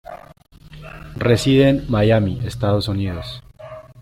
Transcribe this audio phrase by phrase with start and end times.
[1.15, 3.43] Reside en Miami, Estados Unidos.